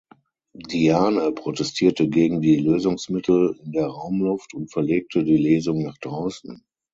Diane 0.67 1.31
protestierte 1.31 2.09
gegen 2.09 2.41
die 2.41 2.57
Lösungsmittel 2.57 3.55
in 3.63 3.71
der 3.73 3.85
Raumluft 3.85 4.55
und 4.55 4.71
verlegte 4.73 5.23
die 5.23 5.37
Lesung 5.37 5.83
nach 5.83 5.99
draußen. 5.99 6.63